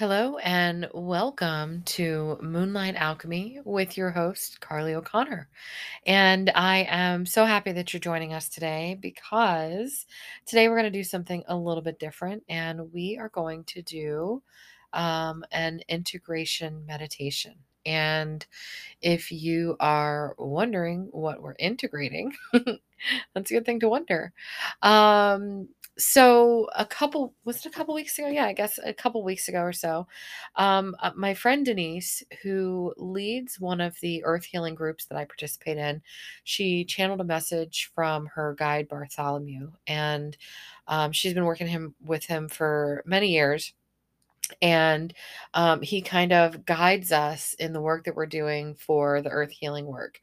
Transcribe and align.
Hello 0.00 0.38
and 0.38 0.88
welcome 0.94 1.82
to 1.82 2.38
Moonlight 2.40 2.94
Alchemy 2.94 3.60
with 3.66 3.98
your 3.98 4.10
host, 4.10 4.58
Carly 4.58 4.94
O'Connor. 4.94 5.46
And 6.06 6.50
I 6.54 6.86
am 6.88 7.26
so 7.26 7.44
happy 7.44 7.72
that 7.72 7.92
you're 7.92 8.00
joining 8.00 8.32
us 8.32 8.48
today 8.48 8.96
because 8.98 10.06
today 10.46 10.70
we're 10.70 10.78
going 10.78 10.90
to 10.90 10.98
do 10.98 11.04
something 11.04 11.44
a 11.48 11.54
little 11.54 11.82
bit 11.82 11.98
different 11.98 12.44
and 12.48 12.90
we 12.94 13.18
are 13.20 13.28
going 13.28 13.64
to 13.64 13.82
do 13.82 14.42
um, 14.94 15.44
an 15.52 15.82
integration 15.86 16.86
meditation. 16.86 17.56
And 17.84 18.46
if 19.02 19.30
you 19.30 19.76
are 19.80 20.34
wondering 20.38 21.08
what 21.10 21.42
we're 21.42 21.56
integrating, 21.58 22.32
that's 23.34 23.50
a 23.50 23.54
good 23.54 23.66
thing 23.66 23.80
to 23.80 23.90
wonder. 23.90 24.32
Um, 24.80 25.68
so 26.00 26.68
a 26.76 26.84
couple 26.86 27.34
was 27.44 27.58
it 27.58 27.66
a 27.66 27.70
couple 27.70 27.94
weeks 27.94 28.18
ago? 28.18 28.28
Yeah, 28.28 28.46
I 28.46 28.52
guess 28.52 28.78
a 28.82 28.92
couple 28.92 29.22
weeks 29.22 29.48
ago 29.48 29.60
or 29.60 29.72
so. 29.72 30.06
Um, 30.56 30.96
uh, 31.00 31.12
my 31.14 31.34
friend 31.34 31.64
Denise, 31.64 32.22
who 32.42 32.94
leads 32.96 33.60
one 33.60 33.80
of 33.80 33.98
the 34.00 34.24
earth 34.24 34.44
healing 34.44 34.74
groups 34.74 35.04
that 35.06 35.18
I 35.18 35.24
participate 35.24 35.78
in, 35.78 36.02
she 36.44 36.84
channeled 36.84 37.20
a 37.20 37.24
message 37.24 37.90
from 37.94 38.26
her 38.26 38.54
guide 38.58 38.88
Bartholomew, 38.88 39.70
and 39.86 40.36
um, 40.88 41.12
she's 41.12 41.34
been 41.34 41.44
working 41.44 41.66
him 41.66 41.94
with 42.04 42.24
him 42.24 42.48
for 42.48 43.02
many 43.06 43.28
years 43.28 43.74
and 44.62 45.14
um, 45.54 45.82
he 45.82 46.00
kind 46.02 46.32
of 46.32 46.64
guides 46.64 47.12
us 47.12 47.54
in 47.54 47.72
the 47.72 47.80
work 47.80 48.04
that 48.04 48.14
we're 48.14 48.26
doing 48.26 48.74
for 48.74 49.22
the 49.22 49.30
earth 49.30 49.50
healing 49.50 49.86
work. 49.86 50.20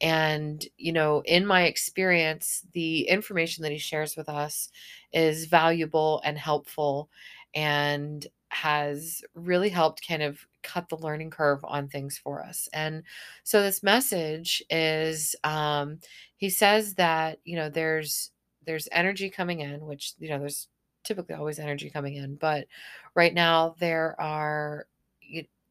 And 0.00 0.64
you 0.76 0.92
know 0.92 1.22
in 1.24 1.46
my 1.46 1.64
experience 1.64 2.64
the 2.72 3.02
information 3.08 3.62
that 3.62 3.72
he 3.72 3.78
shares 3.78 4.16
with 4.16 4.28
us 4.28 4.70
is 5.12 5.46
valuable 5.46 6.20
and 6.24 6.38
helpful 6.38 7.10
and 7.54 8.26
has 8.50 9.22
really 9.34 9.68
helped 9.68 10.06
kind 10.06 10.22
of 10.22 10.38
cut 10.62 10.88
the 10.88 10.96
learning 10.96 11.30
curve 11.30 11.60
on 11.64 11.88
things 11.88 12.18
for 12.18 12.42
us. 12.42 12.68
And 12.72 13.02
so 13.42 13.62
this 13.62 13.82
message 13.82 14.62
is 14.70 15.36
um 15.44 15.98
he 16.36 16.50
says 16.50 16.94
that 16.94 17.38
you 17.44 17.56
know 17.56 17.68
there's 17.68 18.30
there's 18.66 18.88
energy 18.92 19.30
coming 19.30 19.60
in 19.60 19.80
which 19.86 20.12
you 20.18 20.28
know 20.28 20.38
there's 20.38 20.68
typically 21.08 21.34
always 21.34 21.58
energy 21.58 21.90
coming 21.90 22.14
in, 22.16 22.36
but 22.36 22.66
right 23.14 23.34
now 23.34 23.74
there 23.80 24.20
are 24.20 24.86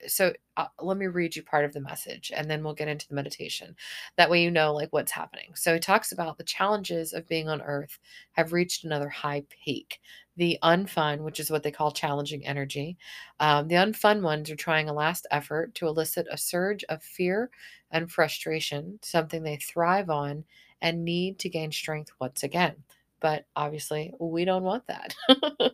so 0.08 0.32
uh, 0.58 0.68
let 0.82 0.98
me 0.98 1.08
read 1.08 1.36
you 1.36 1.42
part 1.44 1.66
of 1.66 1.74
the 1.74 1.82
message 1.82 2.32
and 2.36 2.50
then 2.50 2.64
we'll 2.64 2.74
get 2.74 2.88
into 2.88 3.08
the 3.08 3.16
meditation. 3.16 3.76
That 4.16 4.30
way 4.30 4.44
you 4.44 4.52
know 4.52 4.74
like 4.74 4.94
what's 4.94 5.12
happening. 5.12 5.54
So 5.56 5.74
he 5.74 5.80
talks 5.80 6.12
about 6.12 6.38
the 6.38 6.44
challenges 6.44 7.14
of 7.14 7.28
being 7.28 7.50
on 7.50 7.62
earth 7.64 7.98
have 8.34 8.54
reached 8.54 8.84
another 8.84 9.10
high 9.10 9.44
peak. 9.50 10.00
The 10.36 10.60
unfun, 10.64 11.22
which 11.24 11.40
is 11.40 11.50
what 11.50 11.64
they 11.64 11.72
call 11.72 11.92
challenging 11.92 12.46
energy, 12.46 12.98
um, 13.40 13.68
the 13.68 13.76
unfun 13.76 14.22
ones 14.22 14.52
are 14.52 14.56
trying 14.56 14.88
a 14.88 14.94
last 14.94 15.26
effort 15.32 15.74
to 15.76 15.88
elicit 15.88 16.28
a 16.30 16.38
surge 16.38 16.84
of 16.90 17.02
fear 17.02 17.50
and 17.90 18.12
frustration, 18.12 19.00
something 19.02 19.42
they 19.42 19.58
thrive 19.58 20.10
on 20.12 20.46
and 20.82 21.04
need 21.04 21.40
to 21.40 21.50
gain 21.50 21.72
strength 21.72 22.12
once 22.20 22.44
again. 22.44 22.84
But 23.20 23.46
obviously, 23.56 24.14
we 24.20 24.46
don't 24.46 24.64
want 24.64 24.84
that. 24.88 25.16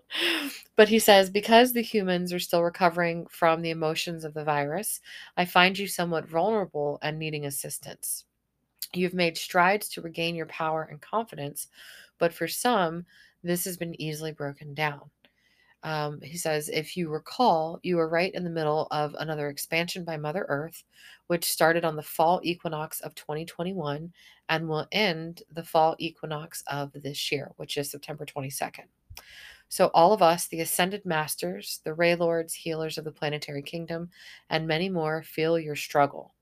but 0.76 0.88
he 0.88 1.00
says, 1.00 1.30
because 1.30 1.74
the 1.74 1.82
humans 1.82 2.32
are 2.32 2.40
still 2.40 2.64
recovering 2.64 3.26
from 3.28 3.62
the 3.62 3.72
emotions 3.72 4.24
of 4.24 4.34
the 4.34 4.46
virus, 4.46 5.02
I 5.36 5.46
find 5.46 5.78
you 5.78 5.88
somewhat 5.88 6.28
vulnerable 6.28 7.00
and 7.02 7.20
needing 7.20 7.46
assistance. 7.46 8.26
You've 8.94 9.14
made 9.14 9.38
strides 9.38 9.90
to 9.90 10.02
regain 10.02 10.36
your 10.36 10.46
power 10.46 10.88
and 10.90 11.02
confidence, 11.02 11.68
but 12.18 12.34
for 12.34 12.48
some, 12.48 13.06
this 13.44 13.66
has 13.66 13.76
been 13.76 14.00
easily 14.00 14.32
broken 14.32 14.74
down. 14.74 15.10
Um, 15.84 16.22
he 16.22 16.38
says, 16.38 16.70
if 16.70 16.96
you 16.96 17.10
recall, 17.10 17.80
you 17.84 17.98
were 17.98 18.08
right 18.08 18.34
in 18.34 18.44
the 18.44 18.50
middle 18.50 18.88
of 18.92 19.16
another 19.20 19.50
expansion 19.50 20.06
by 20.06 20.16
Mother 20.16 20.46
Earth, 20.48 20.84
which 21.28 21.52
started 21.52 21.84
on 21.84 21.98
the 21.98 22.02
fall 22.02 22.40
equinox 22.44 23.02
of 23.02 23.16
2021 23.16 24.12
and 24.48 24.70
will 24.70 24.88
end 24.94 25.44
the 25.52 25.64
fall 25.64 25.96
equinox 26.00 26.64
of 26.68 26.94
this 26.94 27.32
year, 27.32 27.52
which 27.58 27.78
is 27.78 27.92
September 27.92 28.26
22nd. 28.26 28.86
So, 29.68 29.88
all 29.94 30.14
of 30.14 30.22
us, 30.22 30.48
the 30.48 30.62
ascended 30.62 31.06
masters, 31.06 31.82
the 31.84 31.94
ray 31.94 32.16
lords, 32.16 32.54
healers 32.54 32.98
of 32.98 33.06
the 33.06 33.12
planetary 33.12 33.64
kingdom, 33.64 34.10
and 34.50 34.68
many 34.68 34.88
more, 34.88 35.24
feel 35.24 35.58
your 35.60 35.76
struggle. 35.76 36.34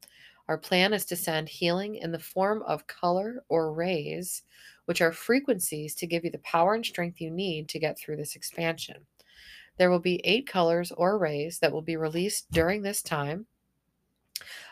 Our 0.47 0.57
plan 0.57 0.93
is 0.93 1.05
to 1.05 1.15
send 1.15 1.47
healing 1.47 1.95
in 1.95 2.11
the 2.11 2.19
form 2.19 2.61
of 2.63 2.87
color 2.87 3.43
or 3.47 3.73
rays, 3.73 4.43
which 4.85 5.01
are 5.01 5.13
frequencies 5.13 5.95
to 5.95 6.07
give 6.07 6.25
you 6.25 6.31
the 6.31 6.39
power 6.39 6.73
and 6.73 6.85
strength 6.85 7.21
you 7.21 7.31
need 7.31 7.69
to 7.69 7.79
get 7.79 7.97
through 7.97 8.17
this 8.17 8.35
expansion. 8.35 9.05
There 9.81 9.89
will 9.89 9.97
be 9.97 10.21
eight 10.23 10.45
colors 10.45 10.91
or 10.91 11.17
rays 11.17 11.57
that 11.57 11.71
will 11.71 11.81
be 11.81 11.97
released 11.97 12.51
during 12.51 12.83
this 12.83 13.01
time. 13.01 13.47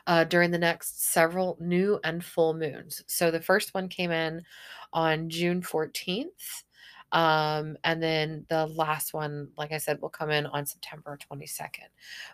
Uh, 0.05 0.23
during 0.23 0.51
the 0.51 0.57
next 0.59 1.03
several 1.03 1.57
new 1.59 1.99
and 2.03 2.23
full 2.23 2.53
moons. 2.53 3.03
So 3.07 3.31
the 3.31 3.41
first 3.41 3.73
one 3.73 3.87
came 3.89 4.11
in 4.11 4.43
on 4.93 5.27
June 5.31 5.63
14th. 5.63 6.63
Um, 7.11 7.75
and 7.83 8.03
then 8.03 8.45
the 8.49 8.67
last 8.67 9.15
one, 9.15 9.49
like 9.57 9.71
I 9.71 9.79
said, 9.79 9.99
will 9.99 10.09
come 10.09 10.29
in 10.29 10.45
on 10.45 10.67
September 10.67 11.17
22nd. 11.31 11.89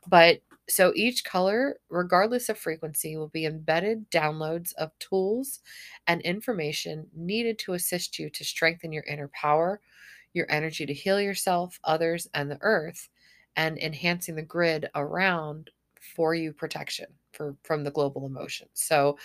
But 0.09 0.41
so 0.67 0.91
each 0.97 1.23
color, 1.23 1.79
regardless 1.87 2.49
of 2.49 2.57
frequency, 2.57 3.15
will 3.15 3.29
be 3.29 3.45
embedded 3.45 4.11
downloads 4.11 4.73
of 4.73 4.91
tools 4.99 5.61
and 6.07 6.19
information 6.23 7.07
needed 7.15 7.57
to 7.59 7.73
assist 7.75 8.19
you 8.19 8.29
to 8.31 8.43
strengthen 8.43 8.91
your 8.91 9.03
inner 9.03 9.29
power, 9.29 9.79
your 10.35 10.51
energy 10.51 10.85
to 10.85 10.93
heal 10.93 11.19
yourself, 11.19 11.79
others, 11.83 12.27
and 12.33 12.51
the 12.51 12.59
earth, 12.61 13.09
and 13.55 13.77
enhancing 13.77 14.35
the 14.35 14.41
grid 14.41 14.89
around 14.95 15.71
for 16.15 16.35
you 16.35 16.53
protection 16.53 17.07
for 17.31 17.55
from 17.63 17.83
the 17.83 17.91
global 17.91 18.25
emotions. 18.25 18.69
So 18.73 19.17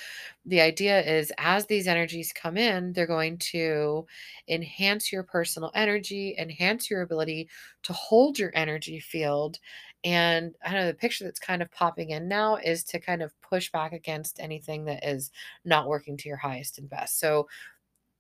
the 0.45 0.61
idea 0.61 1.01
is 1.03 1.33
as 1.39 1.67
these 1.67 1.87
energies 1.87 2.33
come 2.33 2.57
in, 2.57 2.93
they're 2.93 3.07
going 3.07 3.39
to 3.53 4.07
enhance 4.49 5.13
your 5.13 5.23
personal 5.23 5.71
energy, 5.75 6.35
enhance 6.39 6.91
your 6.91 7.03
ability 7.03 7.49
to 7.85 7.93
hold 7.93 8.39
your 8.39 8.51
energy 8.55 8.99
field. 8.99 9.59
And 10.03 10.55
I 10.65 10.73
know 10.73 10.87
the 10.87 10.95
picture 10.95 11.25
that's 11.25 11.39
kind 11.39 11.63
of 11.63 11.71
popping 11.71 12.11
in 12.11 12.27
now 12.27 12.57
is 12.57 12.83
to 12.85 12.99
kind 12.99 13.23
of 13.23 13.39
push 13.43 13.71
back 13.71 13.93
against 13.93 14.41
anything 14.41 14.87
that 14.87 15.07
is 15.07 15.31
not 15.65 15.87
working 15.87 16.17
to 16.17 16.29
your 16.29 16.39
highest 16.39 16.79
and 16.79 16.89
best. 16.89 17.21
So 17.21 17.49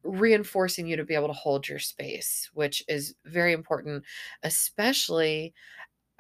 reinforcing 0.03 0.87
you 0.87 0.97
to 0.97 1.05
be 1.05 1.15
able 1.15 1.28
to 1.28 1.33
hold 1.33 1.69
your 1.69 1.78
space, 1.78 2.50
which 2.55 2.83
is 2.88 3.15
very 3.25 3.53
important, 3.53 4.05
especially 4.43 5.55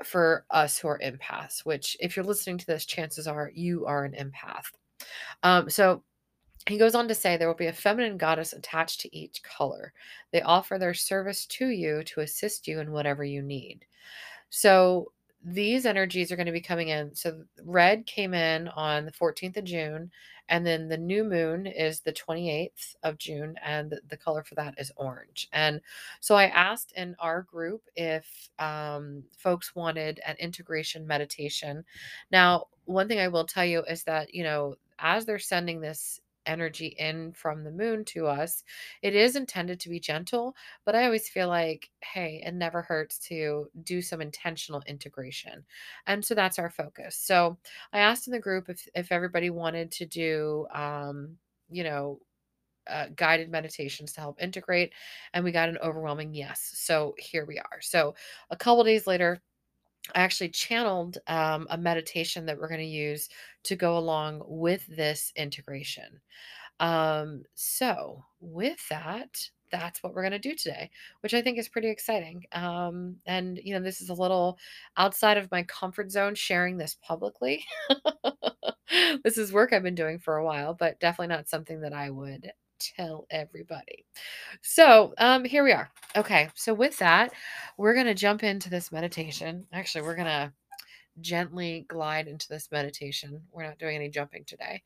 for 0.04 0.44
us 0.50 0.78
who 0.78 0.88
are 0.88 1.00
empaths, 1.00 1.64
which, 1.64 1.96
if 2.00 2.16
you're 2.16 2.24
listening 2.24 2.58
to 2.58 2.66
this, 2.66 2.86
chances 2.86 3.26
are 3.26 3.50
you 3.54 3.86
are 3.86 4.04
an 4.04 4.12
empath. 4.12 4.70
Um, 5.42 5.68
so 5.68 6.02
he 6.68 6.78
goes 6.78 6.94
on 6.94 7.08
to 7.08 7.14
say 7.14 7.36
there 7.36 7.48
will 7.48 7.54
be 7.54 7.66
a 7.66 7.72
feminine 7.72 8.16
goddess 8.16 8.52
attached 8.52 9.00
to 9.00 9.16
each 9.16 9.42
color. 9.42 9.92
They 10.30 10.42
offer 10.42 10.78
their 10.78 10.94
service 10.94 11.46
to 11.46 11.68
you 11.68 12.02
to 12.04 12.20
assist 12.20 12.68
you 12.68 12.80
in 12.80 12.92
whatever 12.92 13.24
you 13.24 13.42
need. 13.42 13.86
So 14.50 15.12
these 15.42 15.86
energies 15.86 16.30
are 16.30 16.36
going 16.36 16.46
to 16.46 16.52
be 16.52 16.60
coming 16.60 16.88
in. 16.88 17.14
So 17.14 17.42
red 17.64 18.06
came 18.06 18.34
in 18.34 18.68
on 18.68 19.06
the 19.06 19.12
14th 19.12 19.56
of 19.56 19.64
June, 19.64 20.10
and 20.50 20.66
then 20.66 20.88
the 20.88 20.98
new 20.98 21.22
moon 21.22 21.66
is 21.66 22.00
the 22.00 22.12
28th 22.12 22.96
of 23.04 23.16
June, 23.18 23.54
and 23.64 23.94
the, 24.08 24.16
color 24.16 24.42
for 24.42 24.56
that 24.56 24.74
is 24.76 24.92
orange. 24.96 25.48
And 25.52 25.80
so 26.18 26.34
I 26.34 26.46
asked 26.46 26.92
in 26.96 27.16
our 27.20 27.42
group 27.42 27.82
if 27.96 28.50
um, 28.58 29.22
folks 29.38 29.74
wanted 29.74 30.20
an 30.26 30.36
integration 30.38 31.06
meditation. 31.06 31.84
Now, 32.30 32.66
one 32.84 33.06
thing 33.08 33.20
I 33.20 33.28
will 33.28 33.46
tell 33.46 33.64
you 33.64 33.82
is 33.84 34.02
that, 34.04 34.34
you 34.34 34.42
know, 34.42 34.74
as 34.98 35.24
they're 35.24 35.38
sending 35.38 35.80
this 35.80 36.20
energy 36.46 36.88
in 36.98 37.32
from 37.32 37.64
the 37.64 37.70
moon 37.70 38.04
to 38.06 38.26
us. 38.26 38.64
It 39.02 39.14
is 39.14 39.36
intended 39.36 39.80
to 39.80 39.88
be 39.88 40.00
gentle, 40.00 40.54
but 40.84 40.94
I 40.94 41.04
always 41.04 41.28
feel 41.28 41.48
like, 41.48 41.90
hey, 42.02 42.42
it 42.44 42.54
never 42.54 42.82
hurts 42.82 43.18
to 43.28 43.68
do 43.82 44.02
some 44.02 44.20
intentional 44.20 44.82
integration. 44.86 45.64
And 46.06 46.24
so 46.24 46.34
that's 46.34 46.58
our 46.58 46.70
focus. 46.70 47.16
So 47.16 47.58
I 47.92 48.00
asked 48.00 48.26
in 48.26 48.32
the 48.32 48.40
group 48.40 48.68
if, 48.68 48.88
if 48.94 49.12
everybody 49.12 49.50
wanted 49.50 49.90
to 49.92 50.06
do, 50.06 50.66
um, 50.74 51.36
you 51.70 51.84
know, 51.84 52.20
uh, 52.88 53.06
guided 53.14 53.50
meditations 53.50 54.12
to 54.12 54.20
help 54.20 54.42
integrate, 54.42 54.92
and 55.32 55.44
we 55.44 55.52
got 55.52 55.68
an 55.68 55.78
overwhelming 55.82 56.34
yes. 56.34 56.72
So 56.74 57.14
here 57.18 57.44
we 57.46 57.58
are. 57.58 57.80
So 57.80 58.14
a 58.50 58.56
couple 58.56 58.82
days 58.84 59.06
later, 59.06 59.40
I 60.14 60.20
actually 60.22 60.50
channeled 60.50 61.18
um, 61.26 61.66
a 61.70 61.78
meditation 61.78 62.46
that 62.46 62.58
we're 62.58 62.68
going 62.68 62.80
to 62.80 62.86
use 62.86 63.28
to 63.64 63.76
go 63.76 63.96
along 63.98 64.42
with 64.46 64.86
this 64.86 65.32
integration. 65.36 66.20
Um, 66.80 67.44
so, 67.54 68.24
with 68.40 68.88
that, 68.90 69.50
that's 69.70 70.02
what 70.02 70.14
we're 70.14 70.22
going 70.22 70.32
to 70.32 70.38
do 70.38 70.54
today, 70.54 70.90
which 71.20 71.34
I 71.34 71.42
think 71.42 71.58
is 71.58 71.68
pretty 71.68 71.90
exciting. 71.90 72.44
Um, 72.52 73.16
and, 73.26 73.60
you 73.62 73.74
know, 73.74 73.80
this 73.82 74.00
is 74.00 74.08
a 74.10 74.14
little 74.14 74.58
outside 74.96 75.36
of 75.36 75.50
my 75.50 75.62
comfort 75.64 76.10
zone 76.10 76.34
sharing 76.34 76.76
this 76.78 76.96
publicly. 77.02 77.64
this 79.24 79.38
is 79.38 79.52
work 79.52 79.72
I've 79.72 79.82
been 79.82 79.94
doing 79.94 80.18
for 80.18 80.36
a 80.36 80.44
while, 80.44 80.74
but 80.74 81.00
definitely 81.00 81.34
not 81.34 81.48
something 81.48 81.80
that 81.82 81.92
I 81.92 82.10
would 82.10 82.52
tell 82.80 83.26
everybody. 83.30 84.04
So, 84.62 85.14
um, 85.18 85.44
here 85.44 85.62
we 85.62 85.72
are. 85.72 85.90
Okay, 86.16 86.48
so 86.54 86.74
with 86.74 86.98
that, 86.98 87.32
we're 87.76 87.94
going 87.94 88.06
to 88.06 88.14
jump 88.14 88.42
into 88.42 88.70
this 88.70 88.90
meditation. 88.90 89.66
Actually, 89.72 90.02
we're 90.02 90.16
going 90.16 90.26
to 90.26 90.52
gently 91.20 91.84
glide 91.88 92.28
into 92.28 92.48
this 92.48 92.68
meditation. 92.72 93.42
We're 93.52 93.66
not 93.66 93.78
doing 93.78 93.96
any 93.96 94.08
jumping 94.08 94.44
today. 94.44 94.82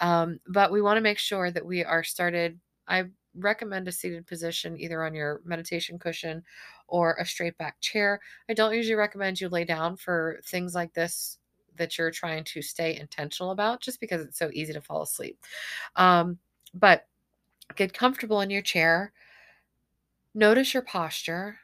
Um, 0.00 0.40
but 0.48 0.72
we 0.72 0.82
want 0.82 0.96
to 0.96 1.02
make 1.02 1.18
sure 1.18 1.50
that 1.50 1.64
we 1.64 1.84
are 1.84 2.02
started. 2.02 2.58
I 2.88 3.04
recommend 3.36 3.88
a 3.88 3.92
seated 3.92 4.26
position 4.26 4.78
either 4.78 5.02
on 5.02 5.14
your 5.14 5.40
meditation 5.44 5.98
cushion 5.98 6.42
or 6.86 7.16
a 7.18 7.26
straight 7.26 7.58
back 7.58 7.80
chair. 7.80 8.20
I 8.48 8.54
don't 8.54 8.74
usually 8.74 8.94
recommend 8.94 9.40
you 9.40 9.48
lay 9.48 9.64
down 9.64 9.96
for 9.96 10.40
things 10.44 10.74
like 10.74 10.94
this 10.94 11.38
that 11.76 11.98
you're 11.98 12.10
trying 12.10 12.44
to 12.44 12.62
stay 12.62 12.96
intentional 12.96 13.50
about 13.50 13.80
just 13.80 14.00
because 14.00 14.22
it's 14.22 14.38
so 14.38 14.50
easy 14.52 14.72
to 14.72 14.80
fall 14.80 15.02
asleep. 15.02 15.38
Um, 15.96 16.38
but 16.72 17.06
get 17.76 17.92
comfortable 17.92 18.40
in 18.40 18.50
your 18.50 18.62
chair. 18.62 19.12
Notice 20.34 20.74
your 20.74 20.82
posture. 20.82 21.58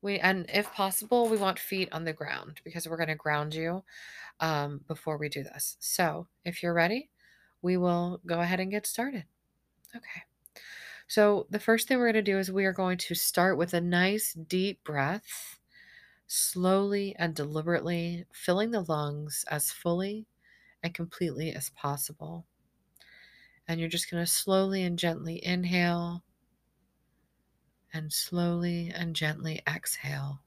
We 0.00 0.18
and 0.18 0.46
if 0.52 0.72
possible, 0.72 1.28
we 1.28 1.36
want 1.36 1.58
feet 1.58 1.88
on 1.92 2.04
the 2.04 2.12
ground 2.12 2.60
because 2.64 2.88
we're 2.88 2.96
going 2.96 3.08
to 3.08 3.14
ground 3.14 3.54
you 3.54 3.82
um, 4.40 4.80
before 4.86 5.16
we 5.16 5.28
do 5.28 5.42
this. 5.42 5.76
So 5.80 6.28
if 6.44 6.62
you're 6.62 6.74
ready, 6.74 7.10
we 7.62 7.76
will 7.76 8.20
go 8.26 8.40
ahead 8.40 8.60
and 8.60 8.70
get 8.70 8.86
started. 8.86 9.24
Okay. 9.94 10.22
So 11.06 11.46
the 11.50 11.58
first 11.58 11.88
thing 11.88 11.98
we're 11.98 12.12
going 12.12 12.24
to 12.24 12.32
do 12.32 12.38
is 12.38 12.52
we 12.52 12.66
are 12.66 12.72
going 12.72 12.98
to 12.98 13.14
start 13.14 13.56
with 13.56 13.72
a 13.72 13.80
nice 13.80 14.34
deep 14.34 14.84
breath, 14.84 15.58
slowly 16.26 17.16
and 17.18 17.34
deliberately 17.34 18.26
filling 18.32 18.70
the 18.70 18.82
lungs 18.82 19.44
as 19.48 19.72
fully 19.72 20.26
and 20.82 20.94
completely 20.94 21.52
as 21.54 21.70
possible. 21.70 22.44
And 23.68 23.78
you're 23.78 23.90
just 23.90 24.10
going 24.10 24.24
to 24.24 24.30
slowly 24.30 24.82
and 24.82 24.98
gently 24.98 25.44
inhale 25.44 26.24
and 27.92 28.10
slowly 28.10 28.90
and 28.94 29.14
gently 29.14 29.60
exhale. 29.68 30.40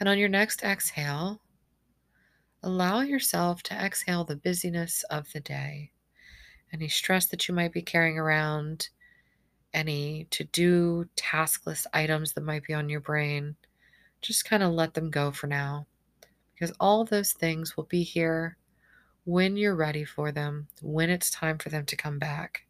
And 0.00 0.08
on 0.08 0.18
your 0.18 0.28
next 0.28 0.62
exhale, 0.62 1.40
allow 2.62 3.00
yourself 3.00 3.62
to 3.64 3.74
exhale 3.74 4.24
the 4.24 4.36
busyness 4.36 5.02
of 5.04 5.32
the 5.32 5.40
day, 5.40 5.92
any 6.72 6.88
stress 6.88 7.26
that 7.26 7.48
you 7.48 7.54
might 7.54 7.72
be 7.72 7.82
carrying 7.82 8.18
around, 8.18 8.88
any 9.76 10.26
to 10.30 10.42
do 10.44 11.06
taskless 11.14 11.86
items 11.92 12.32
that 12.32 12.42
might 12.42 12.64
be 12.64 12.74
on 12.74 12.88
your 12.88 13.00
brain. 13.00 13.54
Just 14.22 14.46
kind 14.46 14.62
of 14.62 14.72
let 14.72 14.94
them 14.94 15.10
go 15.10 15.30
for 15.30 15.46
now 15.46 15.86
because 16.54 16.74
all 16.80 17.04
those 17.04 17.32
things 17.32 17.76
will 17.76 17.84
be 17.84 18.02
here 18.02 18.56
when 19.24 19.56
you're 19.56 19.76
ready 19.76 20.04
for 20.04 20.32
them, 20.32 20.66
when 20.80 21.10
it's 21.10 21.30
time 21.30 21.58
for 21.58 21.68
them 21.68 21.84
to 21.84 21.96
come 21.96 22.18
back. 22.18 22.62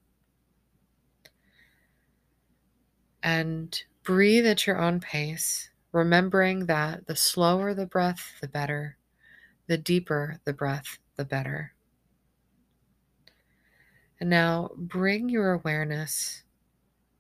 And 3.23 3.81
breathe 4.03 4.47
at 4.47 4.67
your 4.67 4.81
own 4.81 4.99
pace, 5.01 5.71
remembering 5.93 6.67
that 6.67 7.07
the 7.07 7.15
slower 7.15 7.75
the 7.75 7.87
breath, 7.87 8.33
the 8.41 8.49
better, 8.49 8.97
the 9.69 9.79
deeper 9.79 10.41
the 10.45 10.53
breath, 10.53 10.99
the 11.17 11.25
better. 11.25 11.73
And 14.19 14.31
now 14.31 14.71
bring 14.77 15.29
your 15.29 15.53
awareness 15.53 16.43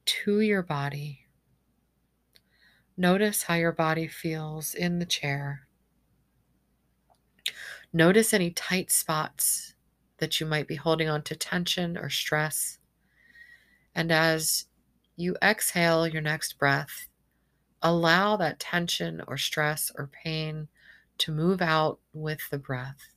to 0.07 0.41
your 0.41 0.63
body. 0.63 1.27
Notice 2.97 3.43
how 3.43 3.55
your 3.55 3.73
body 3.73 4.09
feels 4.09 4.75
in 4.75 4.99
the 4.99 5.07
chair. 5.07 5.67
Notice 7.93 8.33
any 8.33 8.51
tight 8.51 8.91
spots 8.91 9.75
that 10.19 10.41
you 10.41 10.47
might 10.47 10.67
be 10.67 10.77
holding 10.77 11.09
on 11.09 11.23
to 11.23 11.37
tension 11.37 11.97
or 11.99 12.09
stress. 12.09 12.79
And 13.95 14.11
as 14.11 14.67
you 15.17 15.37
exhale 15.43 16.07
your 16.07 16.23
next 16.23 16.59
breath, 16.59 17.09
allow 17.83 18.37
that 18.37 18.59
tension 18.59 19.23
or 19.27 19.37
stress 19.37 19.93
or 19.97 20.11
pain 20.25 20.69
to 21.19 21.33
move 21.33 21.61
out 21.63 21.99
with 22.13 22.41
the 22.51 22.59
breath. 22.59 23.16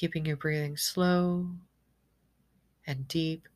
Keeping 0.00 0.24
your 0.24 0.38
breathing 0.38 0.78
slow 0.78 1.50
and 2.86 3.06
deep 3.06 3.46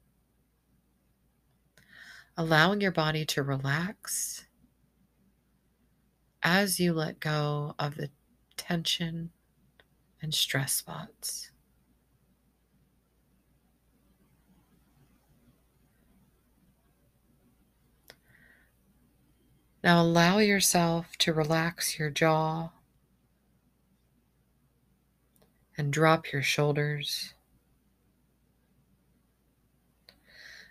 allowing 2.36 2.82
your 2.82 2.92
body 2.92 3.24
to 3.24 3.42
relax 3.42 4.44
as 6.42 6.78
you 6.78 6.92
let 6.92 7.18
go 7.18 7.74
of 7.78 7.94
the 7.94 8.10
tension 8.58 9.30
and 10.20 10.34
stress 10.34 10.74
spots. 10.74 11.50
Now 19.82 20.02
allow 20.02 20.40
yourself 20.40 21.16
to 21.20 21.32
relax 21.32 21.98
your 21.98 22.10
jaw 22.10 22.68
and 25.76 25.92
drop 25.92 26.32
your 26.32 26.42
shoulders. 26.42 27.34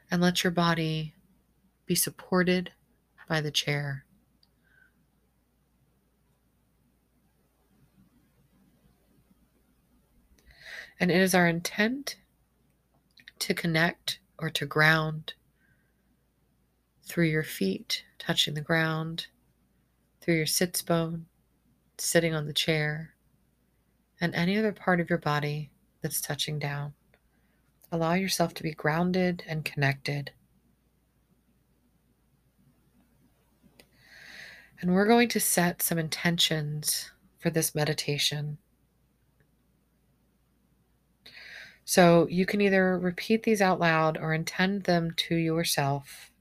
And 0.09 0.21
let 0.21 0.43
your 0.43 0.51
body 0.51 1.15
be 1.85 1.95
supported 1.95 2.71
by 3.27 3.41
the 3.41 3.51
chair. 3.51 4.05
And 10.99 11.09
it 11.09 11.17
is 11.17 11.33
our 11.33 11.47
intent 11.47 12.17
to 13.39 13.53
connect 13.53 14.19
or 14.37 14.49
to 14.51 14.65
ground 14.65 15.33
through 17.03 17.25
your 17.25 17.43
feet 17.43 18.03
touching 18.19 18.53
the 18.53 18.61
ground, 18.61 19.27
through 20.21 20.35
your 20.35 20.45
sits 20.45 20.81
bone, 20.81 21.25
sitting 21.97 22.33
on 22.33 22.47
the 22.47 22.53
chair, 22.53 23.12
and 24.23 24.33
any 24.33 24.57
other 24.57 24.71
part 24.71 24.99
of 24.99 25.09
your 25.09 25.19
body 25.19 25.69
that's 26.01 26.21
touching 26.21 26.57
down. 26.57 26.93
Allow 27.91 28.13
yourself 28.13 28.55
to 28.55 28.63
be 28.63 28.71
grounded 28.71 29.43
and 29.47 29.63
connected 29.63 30.31
And 34.83 34.93
we're 34.93 35.07
going 35.07 35.29
to 35.29 35.39
set 35.39 35.81
some 35.81 35.97
intentions 35.97 37.09
for 37.39 37.49
this 37.49 37.73
meditation. 37.73 38.57
So 41.85 42.27
you 42.29 42.45
can 42.45 42.59
either 42.59 42.99
repeat 42.99 43.43
these 43.43 43.61
out 43.61 43.79
loud 43.79 44.17
or 44.17 44.33
intend 44.33 44.83
them 44.83 45.13
to 45.15 45.35
yourself. 45.35 46.31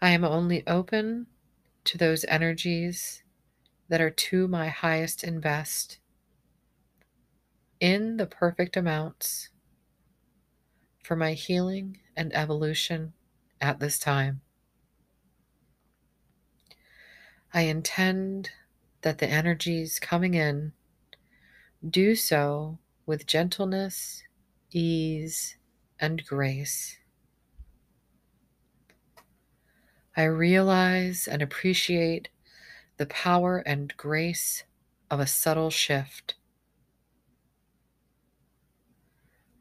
I 0.00 0.12
am 0.12 0.24
only 0.24 0.66
open 0.66 1.26
to 1.84 1.98
those 1.98 2.24
energies 2.26 3.22
that 3.88 4.00
are 4.00 4.10
to 4.10 4.48
my 4.48 4.68
highest 4.68 5.22
and 5.22 5.40
best 5.40 5.98
in 7.80 8.16
the 8.16 8.26
perfect 8.26 8.76
amounts 8.76 9.50
for 11.02 11.16
my 11.16 11.34
healing 11.34 11.98
and 12.16 12.34
evolution 12.34 13.12
at 13.60 13.78
this 13.78 13.98
time. 13.98 14.40
I 17.52 17.62
intend 17.62 18.50
that 19.02 19.18
the 19.18 19.28
energies 19.28 20.00
coming 20.00 20.34
in 20.34 20.72
do 21.88 22.16
so 22.16 22.78
with 23.06 23.26
gentleness, 23.26 24.22
ease, 24.70 25.56
and 26.00 26.24
grace. 26.24 26.98
I 30.16 30.24
realize 30.24 31.26
and 31.26 31.42
appreciate 31.42 32.28
the 32.98 33.06
power 33.06 33.58
and 33.58 33.96
grace 33.96 34.62
of 35.10 35.18
a 35.18 35.26
subtle 35.26 35.70
shift. 35.70 36.34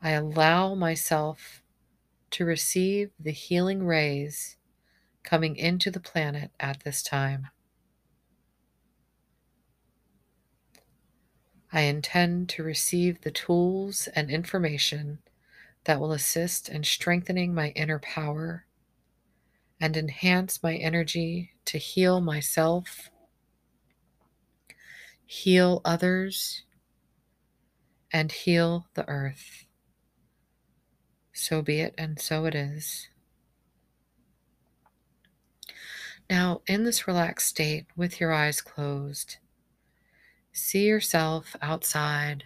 I 0.02 0.12
allow 0.12 0.76
myself 0.76 1.64
to 2.32 2.46
receive 2.46 3.12
the 3.20 3.32
healing 3.32 3.86
rays 3.86 4.58
coming 5.24 5.56
into 5.56 5.90
the 5.90 6.00
planet 6.00 6.52
at 6.60 6.84
this 6.84 7.02
time. 7.02 7.48
I 11.72 11.82
intend 11.82 12.50
to 12.50 12.64
receive 12.64 13.22
the 13.22 13.32
tools 13.32 14.08
and 14.16 14.30
information 14.30 15.20
that 15.86 16.00
will 16.00 16.12
assist 16.12 16.70
in 16.70 16.84
strengthening 16.84 17.56
my 17.56 17.70
inner 17.70 17.98
power 17.98 18.66
and 19.84 19.98
enhance 19.98 20.64
my 20.64 20.76
energy 20.78 21.52
to 21.66 21.78
heal 21.78 22.22
myself, 22.22 23.10
heal 25.26 25.82
others, 25.84 26.64
and 28.10 28.32
heal 28.32 28.88
the 28.94 29.06
earth. 29.10 29.66
So 31.34 31.62
be 31.62 31.82
it, 31.82 31.94
and 31.98 32.18
so 32.18 32.46
it 32.46 32.56
is. 32.56 33.10
Now, 36.30 36.62
in 36.66 36.86
this 36.86 37.06
relaxed 37.06 37.50
state, 37.50 37.86
with 37.98 38.22
your 38.22 38.32
eyes 38.32 38.62
closed, 38.62 39.36
see 40.54 40.86
yourself 40.88 41.58
outside 41.62 42.46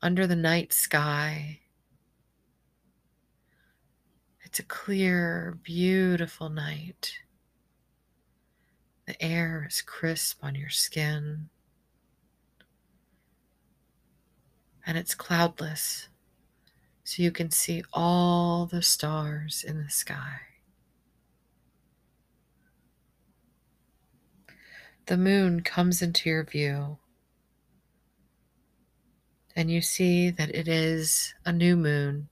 under 0.00 0.26
the 0.26 0.36
night 0.36 0.72
sky. 0.72 1.59
It's 4.50 4.58
a 4.58 4.64
clear, 4.64 5.56
beautiful 5.62 6.48
night. 6.48 7.12
The 9.06 9.22
air 9.22 9.64
is 9.70 9.80
crisp 9.80 10.42
on 10.42 10.56
your 10.56 10.70
skin, 10.70 11.50
and 14.84 14.98
it's 14.98 15.14
cloudless, 15.14 16.08
so 17.04 17.22
you 17.22 17.30
can 17.30 17.52
see 17.52 17.84
all 17.92 18.66
the 18.66 18.82
stars 18.82 19.62
in 19.64 19.84
the 19.84 19.88
sky. 19.88 20.40
The 25.06 25.16
moon 25.16 25.60
comes 25.60 26.02
into 26.02 26.28
your 26.28 26.42
view, 26.42 26.98
and 29.54 29.70
you 29.70 29.80
see 29.80 30.28
that 30.30 30.52
it 30.52 30.66
is 30.66 31.34
a 31.46 31.52
new 31.52 31.76
moon. 31.76 32.28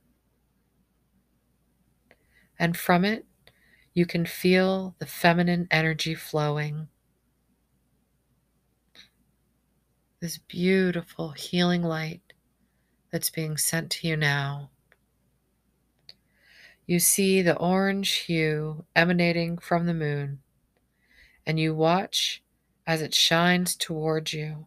And 2.58 2.76
from 2.76 3.04
it, 3.04 3.24
you 3.94 4.06
can 4.06 4.26
feel 4.26 4.94
the 4.98 5.06
feminine 5.06 5.68
energy 5.70 6.14
flowing. 6.14 6.88
This 10.20 10.38
beautiful 10.38 11.30
healing 11.30 11.82
light 11.82 12.22
that's 13.10 13.30
being 13.30 13.56
sent 13.56 13.90
to 13.90 14.08
you 14.08 14.16
now. 14.16 14.70
You 16.86 16.98
see 16.98 17.42
the 17.42 17.56
orange 17.56 18.12
hue 18.14 18.84
emanating 18.96 19.58
from 19.58 19.86
the 19.86 19.94
moon, 19.94 20.40
and 21.46 21.60
you 21.60 21.74
watch 21.74 22.42
as 22.86 23.02
it 23.02 23.14
shines 23.14 23.76
towards 23.76 24.32
you, 24.32 24.66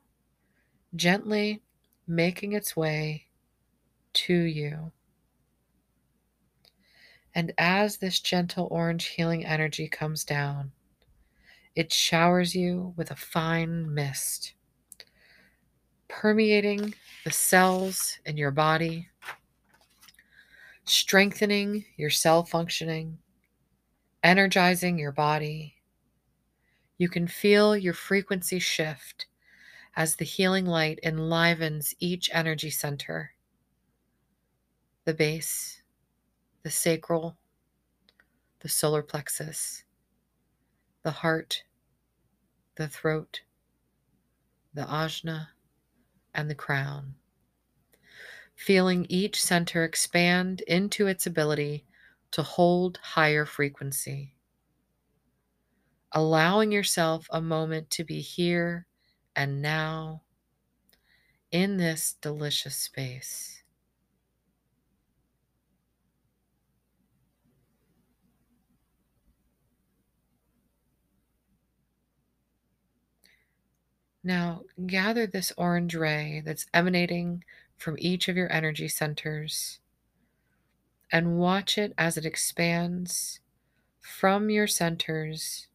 gently 0.95 1.62
making 2.07 2.53
its 2.53 2.75
way 2.75 3.25
to 4.13 4.33
you. 4.33 4.91
And 7.34 7.54
as 7.58 7.98
this 7.98 8.20
gentle 8.20 8.68
orange 8.72 9.06
healing 9.06 9.46
energy 9.46 9.88
comes 9.88 10.24
down, 10.24 10.72
it 11.76 11.94
showers 11.94 12.54
you 12.54 12.94
with 12.98 13.12
a 13.12 13.16
fine 13.16 13.94
mist, 13.94 14.54
permeating 16.10 16.94
the 17.24 17.32
cells 17.32 18.20
in 18.26 18.36
your 18.36 18.52
body, 18.52 19.08
strengthening 20.84 21.86
your 21.96 22.10
cell 22.10 22.44
functioning, 22.44 23.18
energizing 24.24 25.00
your 25.00 25.14
body. 25.14 25.76
You 26.98 27.08
can 27.08 27.28
feel 27.28 27.78
your 27.78 27.94
frequency 27.94 28.60
shift 28.60 29.28
as 29.96 30.16
the 30.16 30.26
healing 30.26 30.66
light 30.66 31.00
enlivens 31.04 31.96
each 32.00 32.30
energy 32.34 32.70
center 32.70 33.32
the 35.06 35.14
base, 35.14 35.81
the 36.63 36.70
sacral, 36.70 37.38
the 38.60 38.70
solar 38.70 39.01
plexus, 39.01 39.84
the 41.03 41.12
heart, 41.12 41.63
the 42.75 42.88
throat, 42.88 43.41
the 44.74 44.84
ajna, 44.84 45.48
and 46.34 46.50
the 46.50 46.56
crown. 46.56 47.15
Feeling 48.56 49.08
each 49.10 49.41
center 49.41 49.84
expand 49.84 50.62
into 50.62 51.08
its 51.08 51.25
ability 51.25 51.86
to 52.32 52.44
hold 52.44 53.00
higher 53.01 53.46
frequency. 53.46 54.36
Allowing 56.13 56.72
yourself 56.72 57.25
a 57.32 57.41
moment 57.41 57.89
to 57.91 58.03
be 58.03 58.22
here 58.22 58.86
and 59.36 59.62
now 59.62 60.22
in 61.51 61.77
this 61.77 62.15
delicious 62.22 62.75
space. 62.75 63.61
Now, 74.24 74.62
gather 74.86 75.25
this 75.25 75.51
orange 75.58 75.96
ray 75.96 76.42
that's 76.46 76.68
emanating 76.74 77.44
from 77.78 77.96
each 77.98 78.28
of 78.28 78.38
your 78.38 78.51
energy 78.51 78.88
centers 78.88 79.80
and 81.12 81.40
watch 81.40 81.78
it 81.78 81.94
as 81.98 82.18
it 82.18 82.25
expands 82.25 83.40
from 84.00 84.50
your 84.50 84.68
centers 84.68 85.68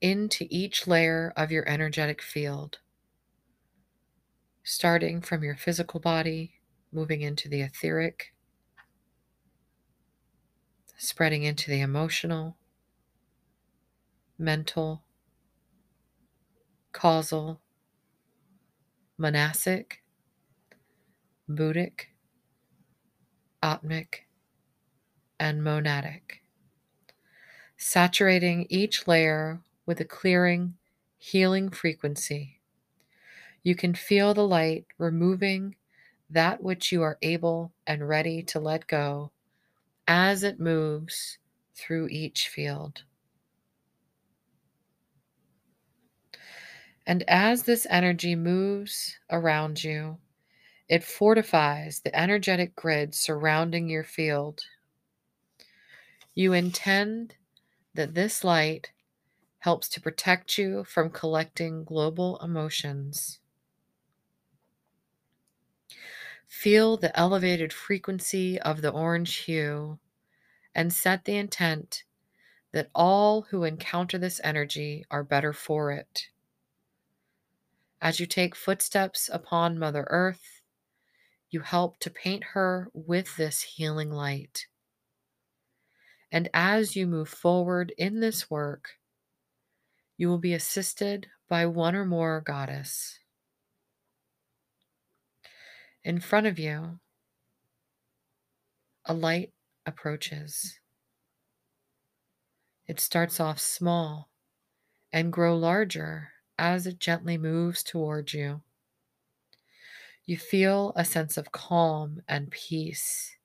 into 0.00 0.46
each 0.50 0.86
layer 0.86 1.32
of 1.36 1.50
your 1.50 1.68
energetic 1.68 2.20
field, 2.20 2.78
starting 4.62 5.20
from 5.20 5.42
your 5.42 5.56
physical 5.56 6.00
body, 6.00 6.60
moving 6.92 7.20
into 7.20 7.48
the 7.48 7.60
etheric, 7.60 8.34
spreading 10.96 11.42
into 11.42 11.70
the 11.70 11.80
emotional, 11.80 12.56
mental, 14.38 15.02
causal, 16.94 17.60
monastic, 19.18 20.04
buddhic, 21.48 22.12
atmic, 23.62 24.28
and 25.38 25.62
monadic, 25.62 26.40
saturating 27.76 28.66
each 28.68 29.06
layer 29.06 29.60
with 29.86 30.00
a 30.00 30.04
clearing, 30.04 30.76
healing 31.18 31.70
frequency. 31.70 32.60
You 33.64 33.74
can 33.74 33.94
feel 33.96 34.32
the 34.32 34.46
light 34.46 34.86
removing 34.96 35.74
that 36.30 36.62
which 36.62 36.92
you 36.92 37.02
are 37.02 37.18
able 37.22 37.72
and 37.86 38.08
ready 38.08 38.42
to 38.44 38.60
let 38.60 38.86
go 38.86 39.32
as 40.08 40.42
it 40.44 40.60
moves 40.60 41.38
through 41.74 42.08
each 42.08 42.48
field. 42.48 43.04
And 47.06 47.22
as 47.26 47.62
this 47.62 47.86
energy 47.88 48.34
moves 48.34 49.18
around 49.30 49.82
you, 49.82 50.18
it 50.88 51.04
fortifies 51.04 52.00
the 52.00 52.14
energetic 52.16 52.76
grid 52.76 53.14
surrounding 53.14 53.88
your 53.88 54.04
field. 54.04 54.66
You 56.34 56.52
intend 56.52 57.34
that 57.94 58.14
this 58.14 58.44
light 58.44 58.92
helps 59.60 59.88
to 59.90 60.00
protect 60.00 60.58
you 60.58 60.84
from 60.84 61.10
collecting 61.10 61.84
global 61.84 62.38
emotions. 62.38 63.40
Feel 66.48 66.96
the 66.96 67.14
elevated 67.14 67.70
frequency 67.70 68.58
of 68.58 68.80
the 68.80 68.88
orange 68.88 69.34
hue 69.34 69.98
and 70.74 70.92
set 70.92 71.24
the 71.24 71.36
intent 71.36 72.04
that 72.72 72.90
all 72.94 73.42
who 73.42 73.64
encounter 73.64 74.18
this 74.18 74.40
energy 74.44 75.04
are 75.10 75.24
better 75.24 75.52
for 75.52 75.92
it. 75.92 76.30
As 78.04 78.20
you 78.20 78.26
take 78.26 78.54
footsteps 78.54 79.30
upon 79.32 79.78
Mother 79.78 80.06
Earth, 80.10 80.60
you 81.48 81.60
help 81.60 81.98
to 82.00 82.10
paint 82.10 82.44
her 82.52 82.90
with 82.92 83.38
this 83.38 83.62
healing 83.62 84.10
light. 84.10 84.66
And 86.30 86.50
as 86.52 86.96
you 86.96 87.06
move 87.06 87.30
forward 87.30 87.94
in 87.96 88.20
this 88.20 88.50
work, 88.50 88.98
you 90.18 90.28
will 90.28 90.38
be 90.38 90.52
assisted 90.52 91.28
by 91.48 91.64
one 91.64 91.94
or 91.94 92.04
more 92.04 92.42
goddess. 92.42 93.20
In 96.04 96.20
front 96.20 96.46
of 96.46 96.58
you, 96.58 97.00
a 99.06 99.14
light 99.14 99.54
approaches. 99.86 100.78
It 102.86 103.00
starts 103.00 103.40
off 103.40 103.58
small 103.58 104.28
and 105.10 105.32
grow 105.32 105.56
larger 105.56 106.33
as 106.58 106.86
it 106.86 106.98
gently 106.98 107.38
moves 107.38 107.82
towards 107.82 108.34
you. 108.34 108.62
You 110.26 110.36
feel 110.36 110.92
a 110.96 111.04
sense 111.04 111.36
of 111.38 111.50
calm 111.52 112.22
and 112.28 112.50
peace 112.50 113.38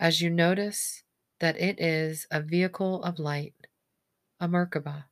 as 0.00 0.20
you 0.20 0.30
notice 0.30 1.02
that 1.38 1.56
it 1.58 1.78
is 1.80 2.26
a 2.30 2.40
vehicle 2.40 3.02
of 3.02 3.18
light, 3.18 3.66
a 4.40 4.48
Merkaba. 4.48 5.06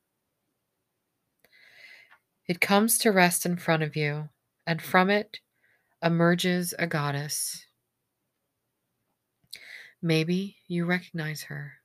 It 2.46 2.58
comes 2.58 2.96
to 2.98 3.10
rest 3.12 3.44
in 3.44 3.58
front 3.58 3.82
of 3.82 3.96
you, 3.96 4.30
and 4.66 4.80
from 4.80 5.10
it 5.10 5.40
emerges 6.02 6.74
a 6.78 6.86
goddess. 6.86 7.66
Maybe 10.00 10.58
you 10.68 10.84
recognize 10.86 11.44
her. 11.44 11.80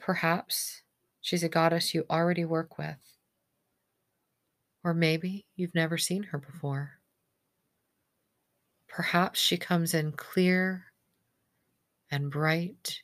Perhaps 0.00 0.82
she's 1.20 1.44
a 1.44 1.48
goddess 1.48 1.94
you 1.94 2.04
already 2.10 2.44
work 2.44 2.76
with. 2.76 3.09
Or 4.84 4.94
maybe 4.94 5.46
you've 5.56 5.74
never 5.74 5.96
seen 5.96 6.24
her 6.24 6.38
before. 6.38 7.00
Perhaps 8.88 9.40
she 9.40 9.56
comes 9.56 9.94
in 9.94 10.12
clear 10.12 10.92
and 12.10 12.30
bright 12.30 13.02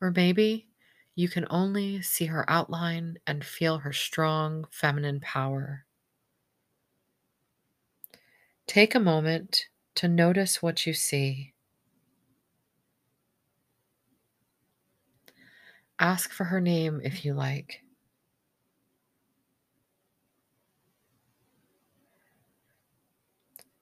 Or 0.00 0.10
maybe 0.10 0.68
you 1.14 1.28
can 1.28 1.46
only 1.50 2.02
see 2.02 2.26
her 2.26 2.48
outline 2.48 3.18
and 3.26 3.44
feel 3.44 3.78
her 3.78 3.92
strong 3.92 4.66
feminine 4.70 5.20
power. 5.20 5.86
Take 8.68 8.94
a 8.94 9.00
moment 9.00 9.66
to 9.96 10.06
notice 10.06 10.62
what 10.62 10.86
you 10.86 10.94
see. 10.94 11.54
Ask 16.00 16.30
for 16.30 16.44
her 16.44 16.60
name 16.60 17.00
if 17.04 17.24
you 17.24 17.34
like. 17.34 17.82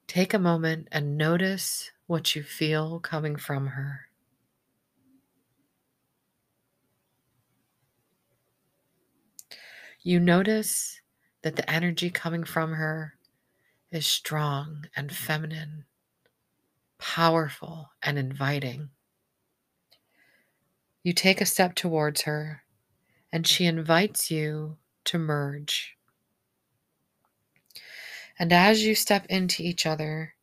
Take 0.07 0.33
a 0.33 0.39
moment 0.39 0.87
and 0.91 1.17
notice 1.17 1.91
what 2.05 2.33
you 2.33 2.41
feel 2.41 2.99
coming 2.99 3.35
from 3.35 3.67
her. 3.67 4.07
You 10.01 10.21
notice 10.21 11.01
that 11.41 11.57
the 11.57 11.69
energy 11.69 12.09
coming 12.09 12.45
from 12.45 12.73
her 12.73 13.15
is 13.91 14.07
strong 14.07 14.85
and 14.95 15.13
feminine, 15.13 15.83
powerful 16.97 17.89
and 18.01 18.17
inviting. 18.17 18.89
You 21.03 21.11
take 21.11 21.41
a 21.41 21.45
step 21.45 21.75
towards 21.75 22.21
her, 22.21 22.63
and 23.31 23.45
she 23.45 23.65
invites 23.65 24.31
you 24.31 24.77
to 25.05 25.17
merge. 25.17 25.96
And 28.39 28.53
as 28.53 28.83
you 28.83 28.93
step 28.93 29.25
into 29.29 29.63
each 29.63 29.85
other, 29.85 30.35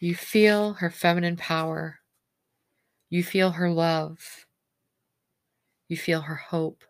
you 0.00 0.14
feel 0.14 0.74
her 0.74 0.90
feminine 0.90 1.36
power. 1.36 2.00
You 3.10 3.22
feel 3.22 3.50
her 3.50 3.70
love. 3.70 4.46
You 5.88 5.96
feel 5.96 6.22
her 6.22 6.36
hope. 6.36 6.84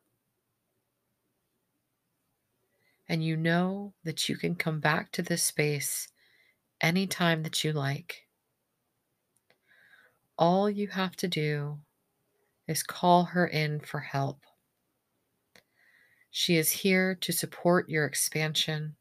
And 3.08 3.24
you 3.24 3.36
know 3.36 3.94
that 4.04 4.28
you 4.28 4.36
can 4.36 4.54
come 4.54 4.78
back 4.78 5.10
to 5.12 5.22
this 5.22 5.42
space 5.42 6.08
anytime 6.80 7.42
that 7.42 7.64
you 7.64 7.72
like. 7.72 8.28
All 10.38 10.70
you 10.70 10.86
have 10.88 11.16
to 11.16 11.26
do 11.26 11.78
is 12.68 12.84
call 12.84 13.24
her 13.24 13.46
in 13.48 13.80
for 13.80 13.98
help. 13.98 14.44
She 16.30 16.56
is 16.56 16.70
here 16.70 17.16
to 17.16 17.32
support 17.32 17.90
your 17.90 18.04
expansion. 18.04 18.94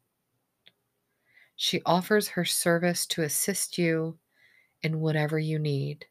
She 1.61 1.81
offers 1.85 2.29
her 2.29 2.45
service 2.45 3.05
to 3.07 3.21
assist 3.21 3.77
you 3.77 4.17
in 4.81 5.01
whatever 5.01 5.37
you 5.37 5.59
need. 5.59 6.05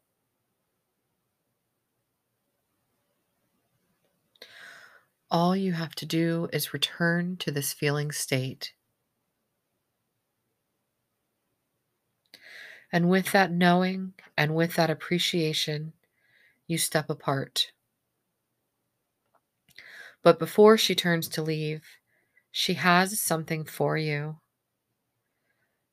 All 5.31 5.55
you 5.55 5.73
have 5.73 5.95
to 5.95 6.05
do 6.05 6.49
is 6.53 6.71
return 6.71 7.35
to 7.37 7.49
this 7.49 7.73
feeling 7.73 8.11
state. 8.11 8.73
And 12.91 13.09
with 13.09 13.31
that 13.31 13.51
knowing 13.51 14.13
and 14.37 14.53
with 14.53 14.75
that 14.75 14.91
appreciation, 14.91 15.93
you 16.67 16.77
step 16.77 17.09
apart. 17.09 17.71
But 20.21 20.37
before 20.37 20.77
she 20.77 20.93
turns 20.93 21.27
to 21.29 21.41
leave, 21.41 21.81
she 22.51 22.75
has 22.75 23.19
something 23.19 23.65
for 23.65 23.97
you. 23.97 24.37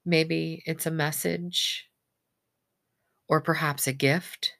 Maybe 0.08 0.62
it's 0.66 0.86
a 0.86 0.90
message, 0.92 1.90
or 3.28 3.40
perhaps 3.40 3.88
a 3.88 3.92
gift, 3.92 4.52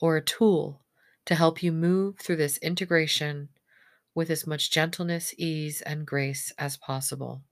or 0.00 0.16
a 0.16 0.24
tool 0.24 0.82
to 1.26 1.36
help 1.36 1.62
you 1.62 1.70
move 1.70 2.18
through 2.18 2.34
this 2.36 2.58
integration 2.58 3.48
with 4.16 4.28
as 4.28 4.44
much 4.44 4.72
gentleness, 4.72 5.32
ease, 5.38 5.82
and 5.82 6.04
grace 6.04 6.52
as 6.58 6.76
possible. 6.76 7.42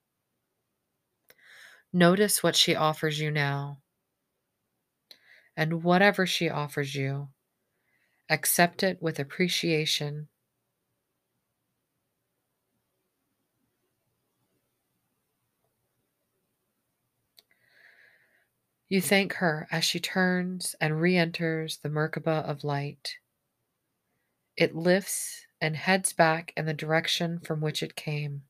Notice 1.93 2.43
what 2.43 2.57
she 2.57 2.75
offers 2.75 3.21
you 3.21 3.31
now. 3.31 3.79
And 5.57 5.85
whatever 5.85 6.27
she 6.27 6.51
offers 6.51 6.97
you, 6.97 7.29
accept 8.29 8.83
it 8.83 9.01
with 9.01 9.21
appreciation 9.21 10.27
You 18.89 19.01
thank 19.01 19.35
her 19.35 19.67
as 19.71 19.85
she 19.85 19.99
turns 19.99 20.77
and 20.81 21.01
re 21.01 21.17
enters 21.17 21.79
the 21.79 21.89
Merkaba 21.89 22.45
of 22.45 22.63
light. 22.63 23.17
It 24.57 24.77
lifts 24.77 25.47
and 25.61 25.77
heads 25.77 26.13
back 26.13 26.53
in 26.57 26.67
the 26.67 26.75
direction 26.75 27.41
from 27.41 27.61
which 27.61 27.83
it 27.83 27.97
came. 27.97 28.45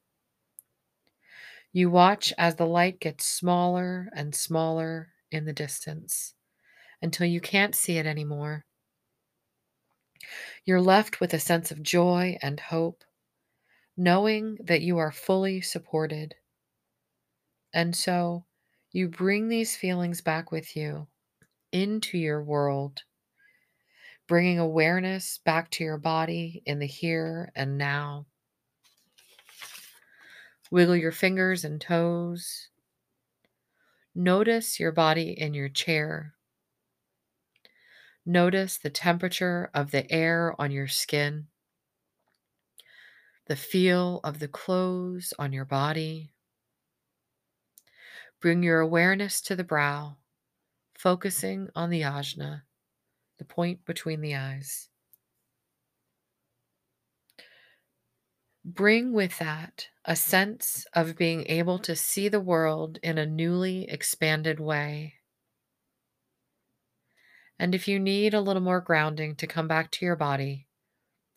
You 1.72 1.90
watch 1.90 2.32
as 2.36 2.56
the 2.56 2.66
light 2.66 3.00
gets 3.00 3.24
smaller 3.24 4.08
and 4.14 4.34
smaller 4.34 5.14
in 5.30 5.46
the 5.46 5.52
distance 5.52 6.34
until 7.00 7.26
you 7.26 7.40
can't 7.40 7.74
see 7.74 7.98
it 7.98 8.06
anymore. 8.06 8.66
You're 10.64 10.80
left 10.82 11.20
with 11.20 11.32
a 11.32 11.38
sense 11.38 11.70
of 11.70 11.82
joy 11.82 12.38
and 12.42 12.60
hope, 12.60 13.04
knowing 13.96 14.56
that 14.56 14.82
you 14.82 14.98
are 14.98 15.12
fully 15.12 15.60
supported. 15.60 16.34
And 17.72 17.96
so, 17.96 18.46
you 18.96 19.08
bring 19.10 19.50
these 19.50 19.76
feelings 19.76 20.22
back 20.22 20.50
with 20.50 20.74
you 20.74 21.06
into 21.70 22.16
your 22.16 22.42
world, 22.42 23.02
bringing 24.26 24.58
awareness 24.58 25.38
back 25.44 25.70
to 25.70 25.84
your 25.84 25.98
body 25.98 26.62
in 26.64 26.78
the 26.78 26.86
here 26.86 27.52
and 27.54 27.76
now. 27.76 28.24
Wiggle 30.70 30.96
your 30.96 31.12
fingers 31.12 31.62
and 31.62 31.78
toes. 31.78 32.70
Notice 34.14 34.80
your 34.80 34.92
body 34.92 35.38
in 35.38 35.52
your 35.52 35.68
chair. 35.68 36.32
Notice 38.24 38.78
the 38.78 38.88
temperature 38.88 39.70
of 39.74 39.90
the 39.90 40.10
air 40.10 40.54
on 40.58 40.70
your 40.70 40.88
skin, 40.88 41.48
the 43.44 43.56
feel 43.56 44.20
of 44.24 44.38
the 44.38 44.48
clothes 44.48 45.34
on 45.38 45.52
your 45.52 45.66
body. 45.66 46.32
Bring 48.40 48.62
your 48.62 48.80
awareness 48.80 49.40
to 49.42 49.56
the 49.56 49.64
brow, 49.64 50.18
focusing 50.94 51.70
on 51.74 51.90
the 51.90 52.02
ajna, 52.02 52.62
the 53.38 53.44
point 53.44 53.84
between 53.84 54.20
the 54.20 54.36
eyes. 54.36 54.88
Bring 58.64 59.12
with 59.12 59.38
that 59.38 59.88
a 60.04 60.16
sense 60.16 60.86
of 60.92 61.16
being 61.16 61.46
able 61.46 61.78
to 61.80 61.96
see 61.96 62.28
the 62.28 62.40
world 62.40 62.98
in 63.02 63.16
a 63.16 63.26
newly 63.26 63.88
expanded 63.88 64.60
way. 64.60 65.14
And 67.58 67.74
if 67.74 67.88
you 67.88 67.98
need 67.98 68.34
a 68.34 68.40
little 68.40 68.62
more 68.62 68.80
grounding 68.80 69.34
to 69.36 69.46
come 69.46 69.66
back 69.66 69.90
to 69.92 70.04
your 70.04 70.16
body, 70.16 70.68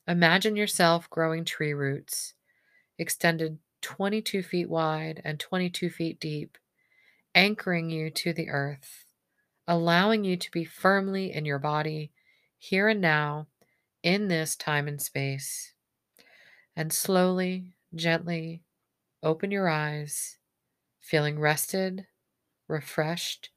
imagine 0.08 0.56
yourself 0.56 1.10
growing 1.10 1.46
tree 1.46 1.74
roots 1.74 2.34
extended 3.00 3.60
22 3.82 4.44
feet 4.44 4.70
wide 4.70 5.22
and 5.26 5.40
22 5.40 5.90
feet 5.90 6.20
deep 6.20 6.59
anchoring 7.40 7.90
you 7.90 8.10
to 8.10 8.34
the 8.34 8.50
earth, 8.50 9.06
allowing 9.66 10.26
you 10.26 10.36
to 10.36 10.52
be 10.52 10.66
firmly 10.66 11.32
in 11.32 11.46
your 11.46 11.58
body 11.58 12.12
here 12.58 12.90
and 12.90 13.00
now 13.00 13.48
in 14.04 14.28
this 14.28 14.58
time 14.58 14.90
and 14.90 15.02
space. 15.02 15.74
And 16.76 16.92
slowly, 16.92 17.76
gently 17.96 18.64
open 19.24 19.52
your 19.52 19.70
eyes, 19.70 20.38
feeling 21.00 21.40
rested, 21.40 22.08
refreshed, 22.68 23.52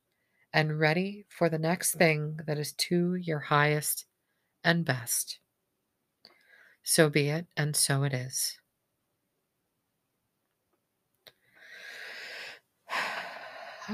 and 0.52 0.78
ready 0.78 1.24
for 1.28 1.48
the 1.48 1.58
next 1.58 1.94
thing 1.94 2.38
that 2.46 2.58
is 2.58 2.72
to 2.74 3.16
your 3.16 3.40
highest 3.40 4.04
and 4.62 4.84
best. 4.84 5.40
So 6.84 7.10
be 7.10 7.30
it, 7.30 7.46
and 7.56 7.74
so 7.74 8.04
it 8.04 8.12
is. 8.12 8.61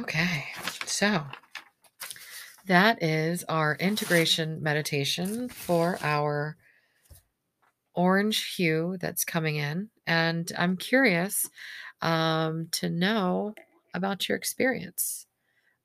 Okay, 0.01 0.45
so 0.87 1.25
that 2.67 3.03
is 3.03 3.43
our 3.45 3.75
integration 3.75 4.63
meditation 4.63 5.49
for 5.49 5.99
our 6.03 6.57
orange 7.95 8.55
hue 8.55 8.97
that's 9.01 9.25
coming 9.25 9.57
in. 9.57 9.89
And 10.07 10.53
I'm 10.57 10.77
curious 10.77 11.51
um, 12.01 12.69
to 12.73 12.89
know 12.89 13.55
about 13.93 14.29
your 14.29 14.37
experience. 14.39 15.27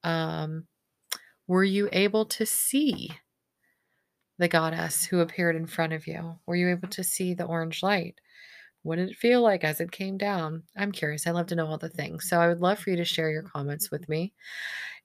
Um, 0.04 0.68
were 1.48 1.64
you 1.64 1.90
able 1.92 2.26
to 2.26 2.46
see 2.46 3.12
the 4.38 4.48
goddess 4.48 5.06
who 5.06 5.22
appeared 5.22 5.56
in 5.56 5.66
front 5.66 5.94
of 5.94 6.06
you? 6.06 6.36
Were 6.46 6.56
you 6.56 6.70
able 6.70 6.90
to 6.90 7.04
see 7.04 7.34
the 7.34 7.46
orange 7.46 7.82
light? 7.82 8.22
What 8.84 8.98
did 8.98 9.10
it 9.10 9.18
feel 9.18 9.42
like 9.42 9.64
as 9.64 9.82
it 9.82 9.92
came 9.92 10.18
down? 10.18 10.64
I'm 10.78 10.92
curious. 10.92 11.26
I 11.26 11.32
love 11.32 11.48
to 11.48 11.56
know 11.56 11.68
all 11.68 11.78
the 11.78 11.90
things. 11.90 12.30
So 12.30 12.40
I 12.40 12.48
would 12.48 12.62
love 12.62 12.80
for 12.80 12.90
you 12.90 12.98
to 12.98 13.06
share 13.06 13.32
your 13.32 13.44
comments 13.44 13.90
with 13.90 14.08
me. 14.08 14.34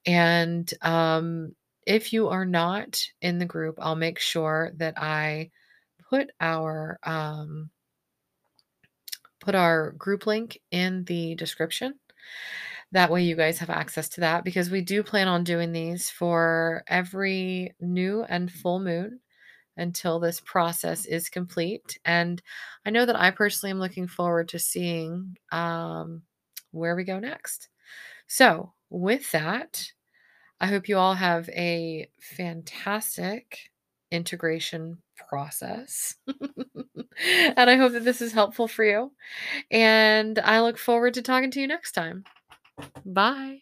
And 0.05 0.71
um, 0.81 1.55
if 1.85 2.13
you 2.13 2.27
are 2.27 2.45
not 2.45 3.01
in 3.21 3.39
the 3.39 3.45
group, 3.45 3.75
I'll 3.81 3.95
make 3.95 4.19
sure 4.19 4.71
that 4.77 4.95
I 4.97 5.51
put 6.09 6.29
our 6.39 6.99
um, 7.03 7.69
put 9.39 9.55
our 9.55 9.91
group 9.91 10.27
link 10.27 10.59
in 10.71 11.05
the 11.05 11.35
description. 11.35 11.95
That 12.91 13.11
way 13.11 13.23
you 13.23 13.35
guys 13.35 13.59
have 13.59 13.69
access 13.69 14.09
to 14.09 14.21
that 14.21 14.43
because 14.43 14.69
we 14.69 14.81
do 14.81 15.03
plan 15.03 15.27
on 15.27 15.43
doing 15.43 15.71
these 15.71 16.09
for 16.09 16.83
every 16.87 17.75
new 17.79 18.23
and 18.23 18.51
full 18.51 18.79
moon 18.79 19.19
until 19.79 20.19
this 20.19 20.39
process 20.39 21.05
is 21.05 21.29
complete. 21.29 21.97
And 22.05 22.41
I 22.85 22.89
know 22.89 23.05
that 23.05 23.19
I 23.19 23.31
personally 23.31 23.71
am 23.71 23.79
looking 23.79 24.07
forward 24.07 24.49
to 24.49 24.59
seeing 24.59 25.37
um, 25.51 26.23
where 26.71 26.95
we 26.95 27.03
go 27.03 27.19
next. 27.19 27.69
So, 28.27 28.73
with 28.89 29.31
that, 29.31 29.91
I 30.59 30.67
hope 30.67 30.89
you 30.89 30.97
all 30.97 31.13
have 31.13 31.49
a 31.49 32.09
fantastic 32.19 33.71
integration 34.11 34.97
process. 35.29 36.15
and 37.55 37.69
I 37.69 37.75
hope 37.75 37.93
that 37.93 38.03
this 38.03 38.21
is 38.21 38.33
helpful 38.33 38.67
for 38.67 38.83
you. 38.83 39.11
And 39.71 40.39
I 40.39 40.61
look 40.61 40.77
forward 40.77 41.13
to 41.15 41.21
talking 41.21 41.51
to 41.51 41.61
you 41.61 41.67
next 41.67 41.93
time. 41.93 42.23
Bye. 43.05 43.61